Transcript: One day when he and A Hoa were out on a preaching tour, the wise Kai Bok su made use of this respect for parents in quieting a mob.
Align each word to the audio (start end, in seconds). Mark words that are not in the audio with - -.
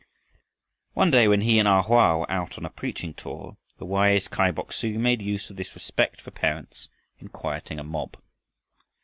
One 0.95 1.11
day 1.11 1.27
when 1.27 1.41
he 1.41 1.59
and 1.59 1.67
A 1.67 1.83
Hoa 1.83 2.17
were 2.17 2.31
out 2.31 2.57
on 2.57 2.65
a 2.65 2.71
preaching 2.71 3.13
tour, 3.13 3.57
the 3.77 3.85
wise 3.85 4.27
Kai 4.27 4.49
Bok 4.49 4.73
su 4.73 4.97
made 4.97 5.21
use 5.21 5.51
of 5.51 5.57
this 5.57 5.75
respect 5.75 6.19
for 6.21 6.31
parents 6.31 6.89
in 7.19 7.27
quieting 7.27 7.77
a 7.77 7.83
mob. 7.83 8.15